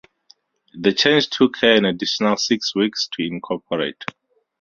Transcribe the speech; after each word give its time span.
The 0.73 0.93
change 0.93 1.29
took 1.29 1.57
her 1.57 1.75
an 1.75 1.85
additional 1.85 2.35
six 2.37 2.73
weeks 2.73 3.07
to 3.13 3.21
incorporate. 3.23 4.03